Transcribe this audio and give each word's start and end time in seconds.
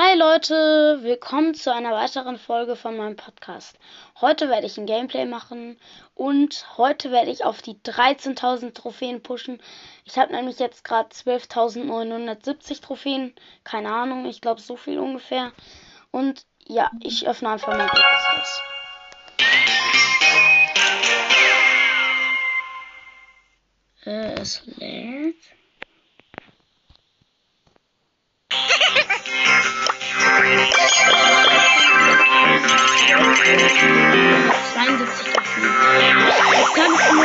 Hi 0.00 0.16
Leute, 0.16 1.00
willkommen 1.02 1.54
zu 1.54 1.74
einer 1.74 1.90
weiteren 1.90 2.38
Folge 2.38 2.76
von 2.76 2.96
meinem 2.96 3.16
Podcast. 3.16 3.76
Heute 4.20 4.48
werde 4.48 4.68
ich 4.68 4.78
ein 4.78 4.86
Gameplay 4.86 5.24
machen 5.24 5.76
und 6.14 6.64
heute 6.78 7.10
werde 7.10 7.32
ich 7.32 7.44
auf 7.44 7.62
die 7.62 7.74
13.000 7.74 8.74
Trophäen 8.74 9.24
pushen. 9.24 9.60
Ich 10.04 10.16
habe 10.16 10.32
nämlich 10.32 10.60
jetzt 10.60 10.84
gerade 10.84 11.08
12.970 11.08 12.80
Trophäen, 12.80 13.34
keine 13.64 13.92
Ahnung, 13.92 14.26
ich 14.26 14.40
glaube 14.40 14.60
so 14.60 14.76
viel 14.76 15.00
ungefähr. 15.00 15.50
Und 16.12 16.46
ja, 16.64 16.92
ich 17.02 17.26
öffne 17.26 17.48
einfach 17.48 17.76
mal 17.76 17.90
das. 17.92 18.62
Äh, 24.04 24.40
es 24.40 24.62
lädt. 24.76 25.27
72 33.58 35.32
Trophäen. 35.32 35.72
Jetzt 36.56 36.74
kann 36.74 36.92
ich 36.94 37.12
nur 37.12 37.24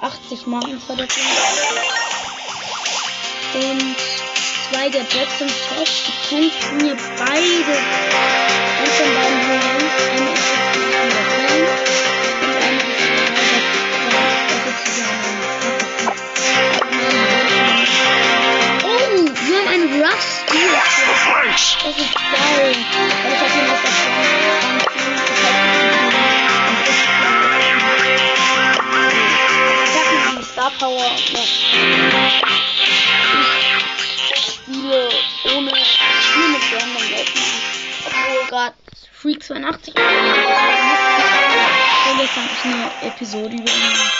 80 0.00 0.46
Marken 0.46 0.80
verdoppeln. 0.80 1.26
Und 3.54 3.96
zwei 4.70 4.88
der 4.90 5.02
Jets 5.02 5.40
im 5.40 5.48
Top. 5.48 5.88
Ich 5.88 6.28
könnte 6.28 6.84
mir 6.84 6.96
beide 7.18 7.74
eins 8.78 8.94
von 8.96 9.10
beiden 9.14 9.40
holen. 9.48 9.88
Eine 10.14 10.30
ist 10.30 11.47
82 39.48 39.94
und 39.94 40.02
jetzt 42.20 42.36
habe 42.36 42.48
ich 42.52 42.64
eine 42.64 42.90
Episode 43.00 43.56
über 43.56 43.70
ihn. 43.70 44.10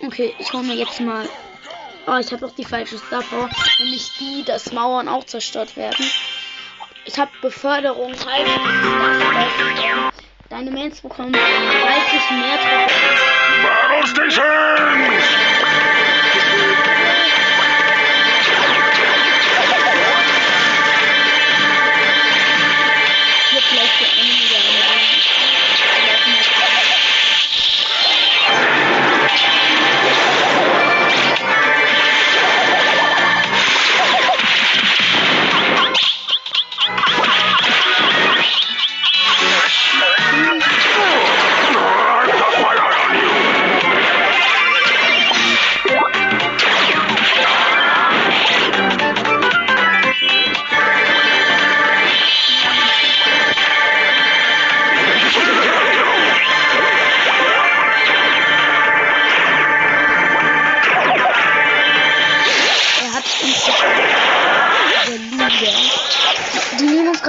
Okay, 0.00 0.34
ich 0.38 0.52
hole 0.52 0.62
mir 0.62 0.74
jetzt 0.74 1.00
mal. 1.00 1.28
Oh, 2.06 2.16
ich 2.16 2.32
habe 2.32 2.46
auch 2.46 2.54
die 2.54 2.64
falsche 2.64 2.98
Star. 2.98 3.22
Nämlich 3.78 4.10
die, 4.18 4.44
dass 4.44 4.72
Mauern 4.72 5.08
auch 5.08 5.24
zerstört 5.24 5.76
werden. 5.76 6.06
Ich 7.04 7.18
habe 7.18 7.30
Beförderung 7.42 8.12
halt. 8.26 8.46
Deine 10.48 10.70
Mails 10.70 11.00
bekommen 11.00 11.32
30 11.32 11.42
mehr. 12.30 12.58
Battle 13.62 14.06
Stations! 14.06 15.57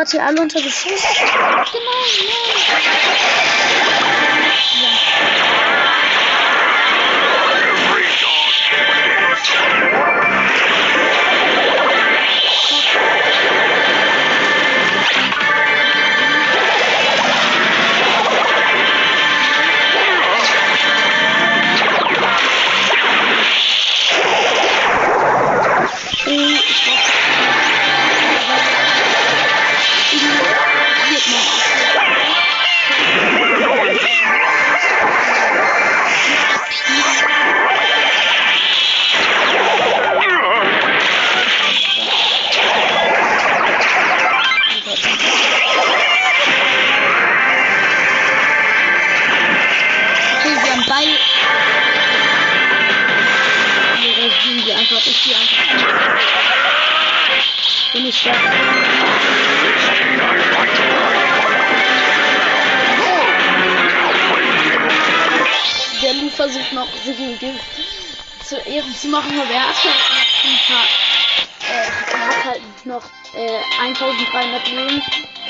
Gerade 0.10 0.18
hier 0.18 0.26
alle 0.26 0.42
unter 0.42 0.62
Beschuss. 0.62 1.04
Genau, 1.72 1.90
ja. 9.92 10.09
Schwer. 58.12 58.36
Der 66.02 66.14
Lu 66.14 66.30
versucht 66.30 66.74
noch, 66.74 66.88
sich 67.04 67.20
im 67.20 67.38
Gift 67.40 67.60
zu 68.44 68.56
Ehren 68.58 68.96
zu 68.96 69.08
machen, 69.10 69.40
aber 69.40 69.52
er 69.54 69.68
hat 69.68 69.76
noch 69.86 69.92
ein 70.44 70.60
paar, 70.68 70.86
äh, 71.70 71.88
er 72.14 72.28
hat 72.28 72.46
halt 72.46 72.86
noch 72.86 73.04
äh, 73.36 73.60
1300 73.82 74.68
Leben. 74.70 75.04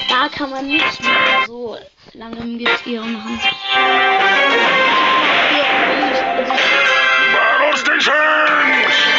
Da 0.10 0.28
kann 0.30 0.50
man 0.50 0.68
nicht 0.68 1.02
mehr 1.02 1.44
so 1.46 1.78
lange 2.14 2.38
im 2.38 2.58
Gift 2.58 2.88
Ehren 2.88 3.14
machen. 3.14 3.40
Battle 7.32 7.78
stations! 7.78 9.19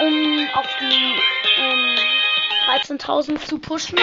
Um 0.00 0.48
auf 0.54 0.66
die 0.80 1.20
ähm, 1.58 1.96
13.000 2.66 3.44
zu 3.46 3.58
pushen. 3.58 3.98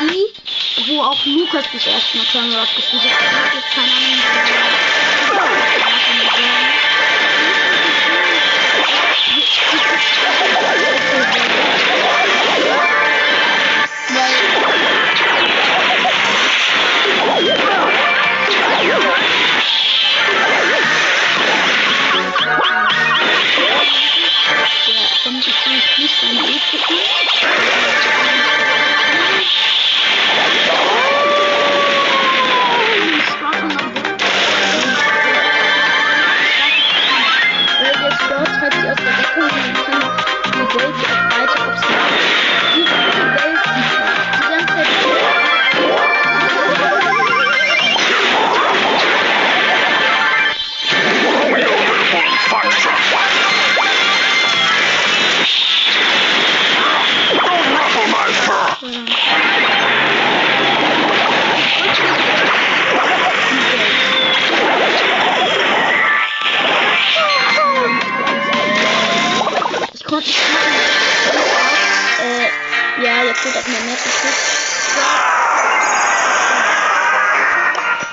Die, 0.00 0.92
wo 0.92 1.02
auch 1.02 1.24
Lukas 1.24 1.64
das 1.72 1.86
erste 1.86 2.18
Mal 2.18 2.26
Turn 2.32 2.50
gespielt 2.76 3.02
hat. 3.02 3.10
Ich 3.20 3.26
hab 3.32 3.54
jetzt 3.54 3.74
keine 3.74 3.92
Ahnung. 3.92 4.46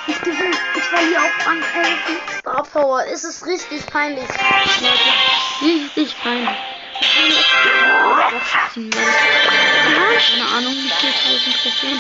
Ich 0.08 0.20
gewinne. 0.22 0.58
Ich 0.76 0.84
verliere 0.84 1.22
auch 1.22 1.48
an 1.48 1.62
äh, 1.62 2.40
Star 2.40 2.64
Power. 2.64 3.06
Es 3.12 3.24
ist 3.24 3.46
richtig 3.46 3.86
peinlich. 3.88 4.28
Richtig 5.62 6.16
peinlich. 6.22 6.58
Keine 8.74 10.46
Ahnung, 10.56 10.74
wie 10.74 10.90
viel 10.90 11.12
tausend 11.12 11.56
Trophäen. 11.62 12.00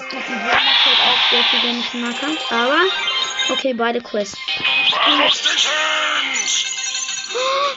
Und 0.00 0.12
ein 0.12 0.20
Brawler 0.40 0.74
fällt 0.82 1.00
auch 1.00 1.30
sehr 1.30 1.44
viel, 1.44 1.60
ich 1.80 1.94
Marker. 1.94 2.28
Aber, 2.50 2.82
okay, 3.50 3.72
beide 3.74 4.00
Quests. 4.00 4.38
Oh, 4.96 5.18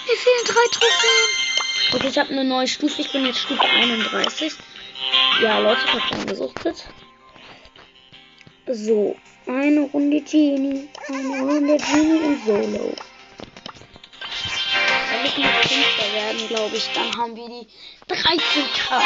mir 0.08 0.18
fehlen 0.18 0.46
drei 0.46 0.68
Trophäen. 0.72 1.30
Okay, 1.94 2.08
ich 2.08 2.18
habe 2.18 2.30
eine 2.30 2.44
neue 2.44 2.68
Stufe. 2.68 3.02
Ich 3.02 3.12
bin 3.12 3.26
jetzt 3.26 3.40
Stufe 3.40 3.64
31. 3.64 4.54
Ja, 5.42 5.60
Leute, 5.60 5.82
ich 5.86 5.94
habe 5.94 6.16
angesuchtet. 6.16 6.86
So, 8.68 9.16
eine 9.48 9.82
Runde 9.82 10.22
Genie. 10.22 10.88
Eine 11.08 11.40
Runde 11.40 11.78
Genie 11.78 12.18
in 12.18 12.42
Solo. 12.46 12.96
Wenn 15.12 15.26
ich 15.26 15.38
noch 15.38 15.54
Fünfter 15.64 16.14
werden, 16.14 16.48
glaube 16.48 16.76
ich, 16.76 16.90
dann 16.94 17.18
haben 17.18 17.36
wir 17.36 17.48
die 17.48 17.68
13k. 18.14 19.02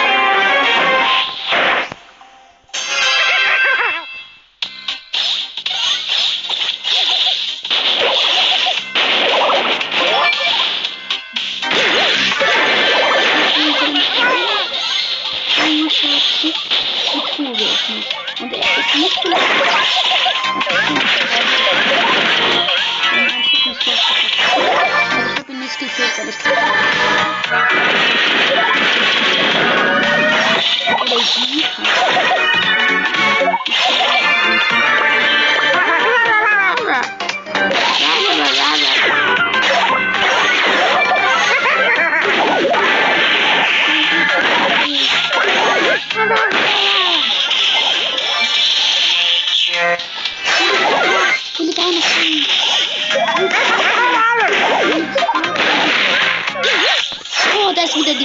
Ihn 26.18 26.55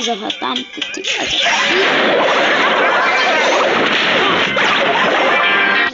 dieser 0.00 0.16
verdammte 0.16 0.80
Typ. 0.80 1.06
Also, 1.18 1.36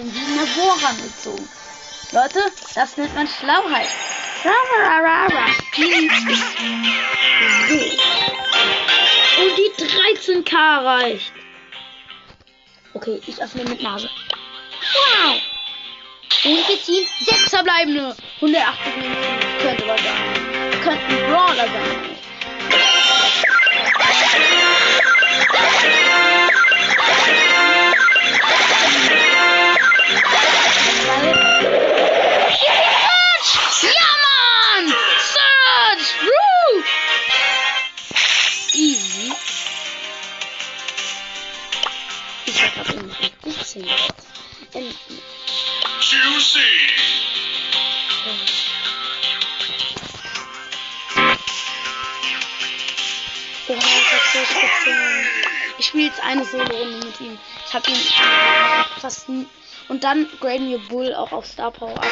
wie 0.02 0.32
eine 0.32 0.46
Bohrer 0.54 0.94
gezogen. 0.94 1.48
Leute, 2.12 2.40
das 2.74 2.96
nennt 2.96 3.14
man 3.16 3.26
Schlauheit. 3.26 3.88
Und 9.38 9.58
die 9.58 9.70
13k 9.84 10.84
reicht. 10.84 11.32
Okay, 12.94 13.20
ich 13.26 13.42
öffne 13.42 13.64
mit 13.64 13.82
Nase. 13.82 14.08
Wow. 14.94 15.40
Und 16.44 16.68
wir 16.68 16.80
ziehen 16.80 17.06
sechs 17.24 17.50
verbleibende. 17.50 18.14
180 18.36 18.96
Minuten. 18.96 19.40
Könnte 19.60 19.88
was 19.88 20.00
sein. 20.00 20.80
Könnte 20.82 21.06
ein 21.06 21.30
Brawler 21.30 21.66
sein. 21.66 22.15
Ist 54.06 54.32
so 54.32 54.38
speziell. 54.44 55.24
Ich 55.78 55.86
spiele 55.86 56.04
jetzt 56.04 56.22
eine 56.22 56.44
Solo-Runde 56.44 57.06
mit 57.06 57.20
ihm. 57.20 57.38
Ich 57.66 57.74
habe 57.74 57.90
ihn 57.90 57.96
fast 59.00 59.28
nie. 59.28 59.46
Und 59.88 60.04
dann 60.04 60.26
graden 60.40 60.68
wir 60.68 60.78
Bull 60.78 61.14
auch 61.14 61.32
auf 61.32 61.44
Star 61.46 61.70
Power 61.70 61.96
ab. 61.96 62.06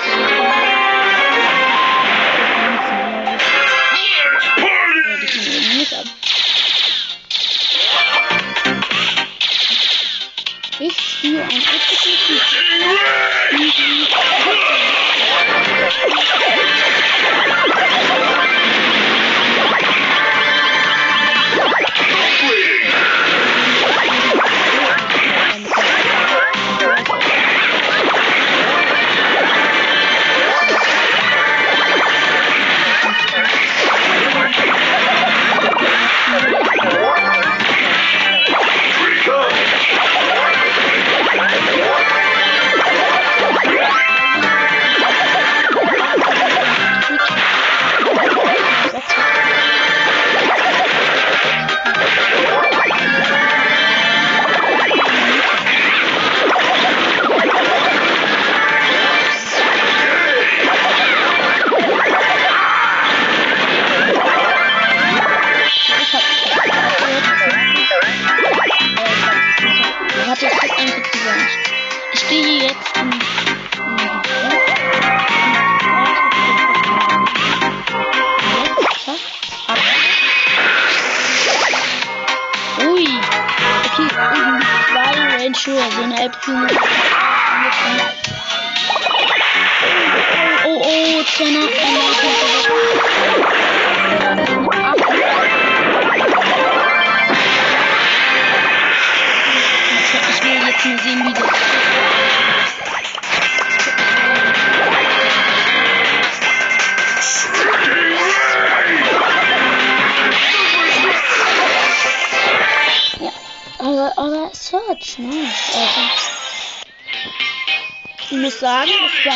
Ja, 4.56 5.16
die 5.16 5.26
kann 5.26 5.78
nicht 5.78 5.94
ab. 5.94 6.04
Ich 10.80 11.00
spiele 11.00 11.42
ein 11.42 11.50
Exekutiv. 11.50 12.42
Quick. 22.46 22.73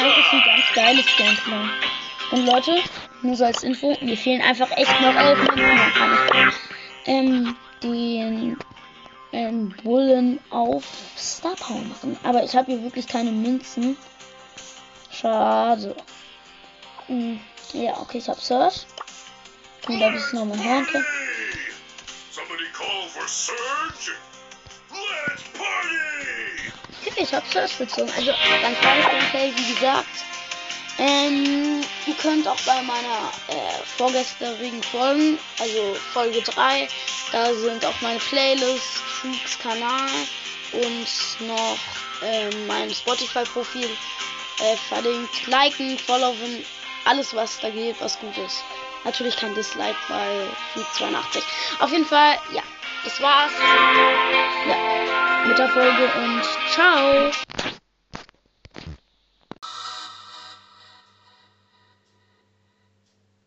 Das 0.05 0.19
ist 0.19 0.33
ein 0.33 0.43
ganz 0.45 0.65
geiles 0.75 1.07
Gameplay. 1.17 1.69
Und 2.31 2.47
Leute, 2.47 2.83
nur 3.23 3.37
so 3.37 3.45
als 3.45 3.63
Info, 3.63 3.97
mir 4.01 4.17
fehlen 4.17 4.43
einfach 4.43 4.71
echt 4.73 5.01
noch 5.01 5.15
elf 5.15 5.39
Minuten. 5.39 6.53
Ähm, 7.07 7.57
den 7.83 8.57
ähm, 9.33 9.75
Bullen 9.83 10.41
auf 10.51 10.85
Star 11.17 11.55
Power 11.57 11.83
machen. 11.83 12.19
Aber 12.23 12.43
ich 12.43 12.55
habe 12.55 12.73
hier 12.73 12.83
wirklich 12.83 13.07
keine 13.07 13.31
Münzen. 13.31 13.97
Schade. 15.11 15.97
Hm, 17.07 17.41
ja, 17.73 17.97
okay, 17.99 18.19
ich 18.19 18.29
habe 18.29 18.41
Search. 18.41 18.87
Und 19.87 20.01
da 20.01 20.13
es 20.13 20.33
nochmal 20.33 20.63
hören 20.63 20.87
kann. 20.87 21.05
Somebody 22.31 22.65
call 22.73 23.09
for 23.09 23.27
Surge? 23.27 24.13
Ich 27.17 27.35
habe 27.35 27.47
Search 27.53 27.77
bezogen. 27.79 28.11
Also 28.17 28.33
ganz 28.63 28.79
tolles 28.81 29.07
Gameplay, 29.11 29.53
wie 29.57 29.75
gesagt. 29.75 30.07
Ähm, 30.99 31.81
ihr 32.07 32.15
könnt 32.15 32.49
auch 32.49 32.61
bei 32.67 32.83
meiner 32.83 33.31
äh, 33.49 33.85
vorgestrigen 33.97 34.83
Folgen, 34.83 35.39
also 35.61 35.95
Folge 36.13 36.43
3, 36.43 36.89
da 37.31 37.55
sind 37.55 37.85
auch 37.85 38.01
meine 38.01 38.19
Playlists, 38.19 39.01
Freaks 39.21 39.59
Kanal 39.61 40.09
und 40.73 41.47
noch 41.47 41.79
ähm, 42.25 42.67
mein 42.67 42.91
Spotify-Profil 42.93 43.85
äh, 43.85 44.77
verlinkt. 44.89 45.47
Liken, 45.47 45.97
followen, 46.01 46.65
alles 47.05 47.33
was 47.33 47.61
da 47.61 47.71
geht, 47.71 48.01
was 48.01 48.19
gut 48.19 48.37
ist. 48.39 48.65
Natürlich 49.05 49.37
kein 49.37 49.55
Dislike 49.55 49.97
bei 50.09 50.47
Freak 50.73 50.93
82. 50.95 51.45
Auf 51.79 51.93
jeden 51.93 52.07
Fall, 52.07 52.39
ja, 52.53 52.63
das 53.05 53.21
war's. 53.23 53.53
Ja, 54.69 55.28
mit 55.49 55.59
der 55.59 55.69
Folge 55.69 56.05
und 56.23 56.45
ciao. 56.71 57.78